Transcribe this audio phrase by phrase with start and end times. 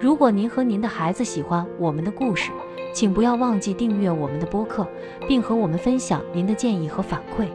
[0.00, 2.50] 如果您和您的孩子喜欢我们的故事，
[2.92, 4.86] 请不要忘记订阅我们的播客，
[5.28, 7.46] 并和我们分享您的建议和反馈。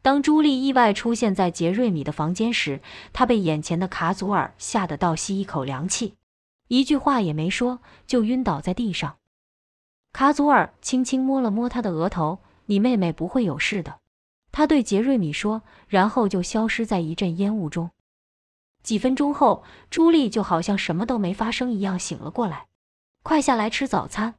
[0.00, 2.80] 当朱莉意外出现在杰瑞米的房间时，
[3.12, 6.14] 他被眼前的卡祖尔吓得倒吸一口凉气，
[6.68, 9.16] 一句话也没说就晕倒在地上。
[10.12, 14.00] 卡祖尔轻轻摸了摸他的额头：“你妹妹不会有事的。”
[14.50, 17.90] 他对杰瑞米说，然后就消失在一阵烟雾中。
[18.82, 22.66] 几分钟后，朱莉就好像什么都没发生一样醒了过来。
[23.22, 24.36] 快下来吃早餐！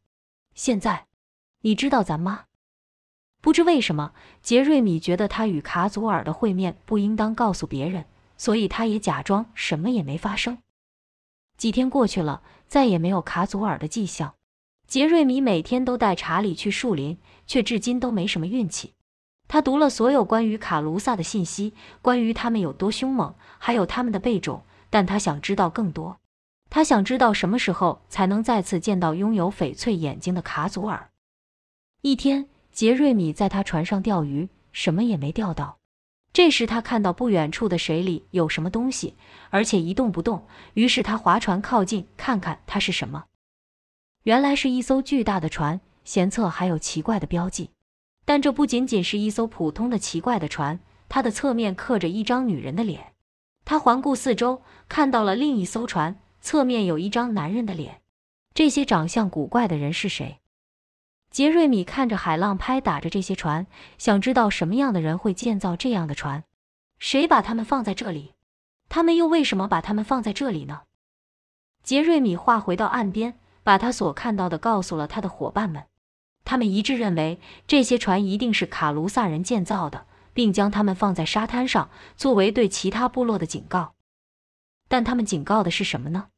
[0.56, 1.06] 现在，
[1.62, 2.46] 你知道咱妈？
[3.42, 8.06] 不知为什么，杰瑞米觉得他与卡祖尔的会面不应当告诉别人，
[8.36, 10.58] 所以他也假装什么也没发生。
[11.56, 14.34] 几天过去了，再也没有卡祖尔的迹象。
[14.90, 18.96] 杰瑞米每天都带查理去树林，却至今都没什么运气。
[19.48, 26.18] 他读了所有关于卡卢萨的信息，关于他们有多凶猛，还有他们的备种，但他想知道更多。
[26.72, 31.12] 他想知道什么时候才能再次见到拥有翡翠眼睛的卡祖尔。
[32.02, 35.78] 一天，杰瑞米在他船上钓鱼，什么也没钓到。
[36.34, 39.14] 这时，他看到不远处的水里有什么东西，
[39.52, 40.48] 而且一动不动。
[40.74, 43.26] 于是他划船靠近，看看它是什么。
[44.24, 47.72] 原来是一艘巨大的船，舷侧还有奇怪的标记。
[48.26, 53.14] 但这不仅仅是一艘普通的奇怪的船，它的侧面刻着一张女人的脸。
[53.66, 58.02] 他环顾四周，看到了另一艘船，侧面有一张男人的脸。
[58.54, 60.40] 这些长相古怪的人是谁？
[61.32, 63.68] 杰瑞米看着海浪拍打着这些船，
[63.98, 66.44] 想知道什么样的人会建造这样的船？
[66.98, 68.34] 谁把他们放在这里？
[68.90, 70.82] 他们又为什么把他们放在这里呢？
[71.84, 75.84] 杰瑞米划回到岸边，把他所看到的告诉了他的伙伴们。
[76.46, 83.94] 他们一致认为这些船一定是卡卢萨人建造的，并将它们放在沙滩上，作为对其他部落的警告。
[84.88, 86.30] 但他们警告的是什么呢？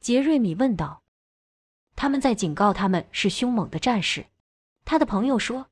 [0.00, 1.02] 杰瑞米问道。
[1.96, 4.26] 他们在警告他们是凶猛的战士。
[4.86, 5.66] 他的朋友说，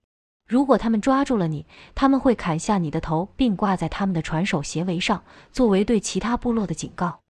[0.46, 1.64] 如果他们抓住了你，
[1.94, 7.20] 他们会砍下你的头，并挂在他们的船首斜围上，作为对其他部落的警告。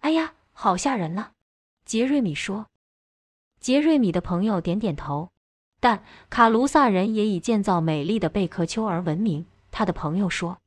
[0.00, 1.30] 哎呀，好吓人呐！
[1.84, 2.66] 杰瑞米说。
[3.62, 5.30] 杰瑞米的朋友点点头。
[5.80, 9.46] 但卡卢萨人也以建造美丽的贝壳丘而闻名。
[9.70, 10.58] 他的朋友说，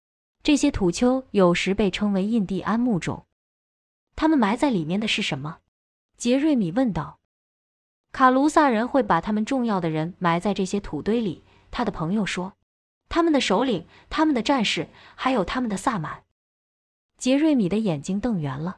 [0.41, 3.25] 这些土丘有时被称为印第安墓种。
[4.15, 5.57] 他们埋在里面的是什么？
[6.17, 7.19] 杰瑞米问道。
[8.11, 11.43] 卡卢萨人会把他们重要的人埋在这些土堆里。
[11.71, 12.53] 他的朋友说，
[13.09, 16.23] 他们的首领、他们的战士，还有他们的萨满。
[17.17, 18.77] 杰瑞米的眼睛瞪圆了。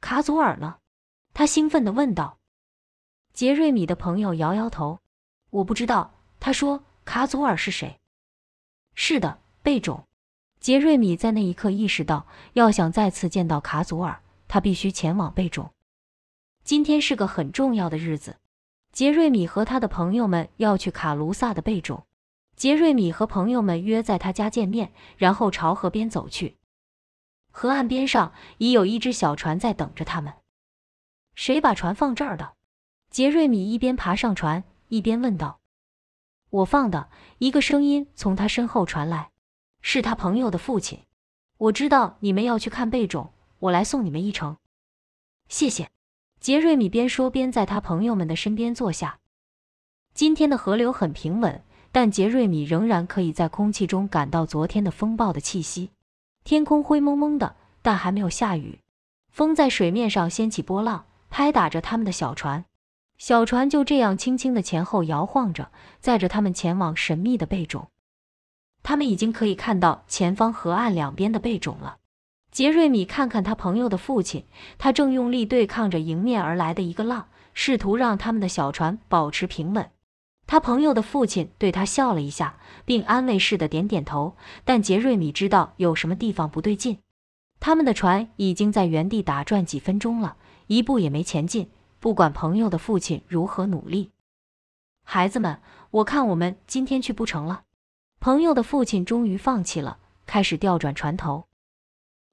[0.00, 0.76] 卡祖尔呢？
[1.32, 2.38] 他兴奋地问道。
[3.34, 5.00] 杰瑞米的朋友摇摇头。
[5.50, 7.98] 我不知道，他说卡祖尔是谁？
[8.94, 10.06] 是的，贝种。
[10.60, 15.72] 杰瑞米在那一刻意识到，要想再次见到卡祖尔，他必须前往贝种。
[16.62, 18.36] 今天是个很重要的日子，
[18.92, 22.06] 杰瑞米和他的朋友们要去卡卢萨的贝种。
[22.54, 26.56] 杰瑞米和朋友们约在他家见面，然后朝河边走去。
[27.50, 30.32] 河岸边上已有一只小船在等着他们。
[31.34, 32.54] 谁把船放这儿的？
[33.14, 34.64] 杰瑞米一边爬上船。
[34.88, 35.60] 一边问道
[36.50, 37.08] ：“我放的。”
[37.38, 39.30] 一个声音从他身后传来，
[39.80, 40.98] 是他朋友的父亲。
[41.56, 43.30] 我知道你们要去看贝种，
[43.60, 44.56] 我来送你们一程。
[45.48, 45.92] 谢谢。
[46.40, 49.20] 杰瑞米边说边在他朋友们的身边坐下。
[50.12, 55.90] 今天的河流很平稳，但杰瑞米仍然可以在空气中感到昨天的风暴的气息。
[56.42, 58.80] 天空灰蒙蒙的，但还没有下雨。
[59.30, 62.64] 风在水面上掀起波浪，拍打着他们的小船。
[63.16, 65.70] 小船就这样轻轻的前后摇晃着，
[66.00, 67.88] 载着他们前往神秘的贝种。
[68.82, 71.96] 他们已经可以看到前方河岸两边的贝种了。
[72.50, 74.44] 杰瑞米看看他朋友的父亲，
[74.78, 79.90] 他正用力对抗着迎面而来的一个浪，试图让他们的小船保持平稳。
[80.46, 84.36] 他朋友的父亲对他笑了一下，并安慰似的点点头。
[84.64, 86.98] 但杰瑞米知道有什么地方不对劲。
[87.58, 90.36] 他们的船已经在原地打转几分钟了，
[90.66, 91.70] 一步也没前进。
[92.04, 94.10] 不管朋友的父亲如何努力，
[95.04, 95.58] 孩子们，
[95.90, 97.62] 我看我们今天去不成了。
[98.20, 99.96] 朋友的父亲终于放弃了，
[100.26, 101.44] 开始调转船头。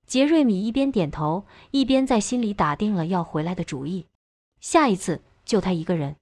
[0.06, 4.07] 杰瑞米一边点头，一边在心里打定了要回来的主意。
[4.59, 6.17] 下一次就他一个人。